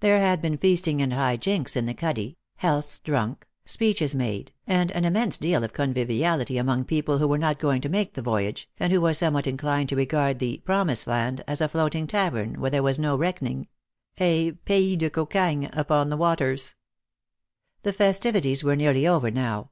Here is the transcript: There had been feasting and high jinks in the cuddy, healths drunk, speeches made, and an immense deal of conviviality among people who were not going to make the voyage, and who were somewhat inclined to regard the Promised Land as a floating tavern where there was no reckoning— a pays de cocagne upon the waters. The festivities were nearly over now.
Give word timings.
There 0.00 0.20
had 0.20 0.42
been 0.42 0.58
feasting 0.58 1.00
and 1.00 1.14
high 1.14 1.38
jinks 1.38 1.76
in 1.76 1.86
the 1.86 1.94
cuddy, 1.94 2.36
healths 2.56 2.98
drunk, 2.98 3.46
speeches 3.64 4.14
made, 4.14 4.52
and 4.66 4.90
an 4.92 5.06
immense 5.06 5.38
deal 5.38 5.64
of 5.64 5.72
conviviality 5.72 6.58
among 6.58 6.84
people 6.84 7.16
who 7.16 7.26
were 7.26 7.38
not 7.38 7.58
going 7.58 7.80
to 7.80 7.88
make 7.88 8.12
the 8.12 8.20
voyage, 8.20 8.68
and 8.78 8.92
who 8.92 9.00
were 9.00 9.14
somewhat 9.14 9.46
inclined 9.46 9.88
to 9.88 9.96
regard 9.96 10.40
the 10.40 10.58
Promised 10.66 11.06
Land 11.06 11.42
as 11.48 11.62
a 11.62 11.68
floating 11.70 12.06
tavern 12.06 12.60
where 12.60 12.70
there 12.70 12.82
was 12.82 12.98
no 12.98 13.16
reckoning— 13.16 13.66
a 14.20 14.52
pays 14.66 14.98
de 14.98 15.08
cocagne 15.08 15.70
upon 15.72 16.10
the 16.10 16.18
waters. 16.18 16.74
The 17.82 17.94
festivities 17.94 18.62
were 18.62 18.76
nearly 18.76 19.06
over 19.06 19.30
now. 19.30 19.70